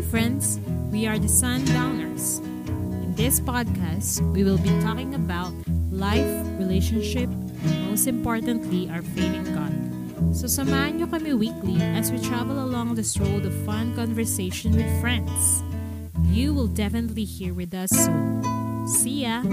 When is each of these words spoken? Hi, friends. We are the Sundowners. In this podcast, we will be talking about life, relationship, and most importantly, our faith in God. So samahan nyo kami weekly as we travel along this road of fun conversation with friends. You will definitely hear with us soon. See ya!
Hi, 0.00 0.06
friends. 0.08 0.58
We 0.90 1.06
are 1.06 1.18
the 1.18 1.28
Sundowners. 1.28 2.38
In 3.04 3.12
this 3.16 3.38
podcast, 3.38 4.24
we 4.32 4.44
will 4.44 4.56
be 4.56 4.72
talking 4.80 5.14
about 5.14 5.52
life, 5.92 6.24
relationship, 6.56 7.28
and 7.28 7.90
most 7.90 8.06
importantly, 8.06 8.88
our 8.88 9.02
faith 9.02 9.36
in 9.36 9.44
God. 9.52 9.76
So 10.32 10.48
samahan 10.48 10.96
nyo 10.96 11.06
kami 11.12 11.36
weekly 11.36 11.76
as 11.84 12.08
we 12.08 12.16
travel 12.16 12.64
along 12.64 12.96
this 12.96 13.20
road 13.20 13.44
of 13.44 13.52
fun 13.68 13.92
conversation 13.92 14.72
with 14.72 14.88
friends. 15.04 15.60
You 16.32 16.56
will 16.56 16.72
definitely 16.72 17.28
hear 17.28 17.52
with 17.52 17.76
us 17.76 17.92
soon. 17.92 18.40
See 18.88 19.28
ya! 19.28 19.44